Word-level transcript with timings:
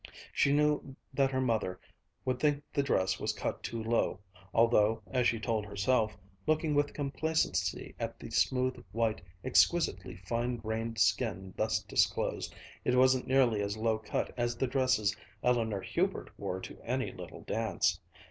She 0.33 0.51
knew 0.51 0.95
that 1.13 1.29
her 1.29 1.39
mother 1.39 1.79
would 2.25 2.39
think 2.39 2.63
the 2.73 2.81
dress 2.81 3.19
was 3.19 3.33
cut 3.33 3.61
too 3.61 3.83
low, 3.83 4.19
although, 4.51 5.03
as 5.05 5.27
she 5.27 5.39
told 5.39 5.63
herself, 5.63 6.17
looking 6.47 6.73
with 6.73 6.91
complacency 6.95 7.93
at 7.99 8.17
the 8.17 8.31
smooth, 8.31 8.83
white, 8.93 9.21
exquisitely 9.43 10.15
fine 10.27 10.57
grained 10.57 10.97
skin 10.97 11.53
thus 11.55 11.83
disclosed, 11.83 12.55
it 12.83 12.95
wasn't 12.95 13.27
nearly 13.27 13.61
as 13.61 13.77
low 13.77 13.99
cut 13.99 14.33
as 14.39 14.57
the 14.57 14.65
dresses 14.65 15.15
Eleanor 15.43 15.81
Hubert 15.81 16.31
wore 16.35 16.59
to 16.61 16.81
any 16.81 17.11
little 17.11 17.41
dance. 17.41 17.99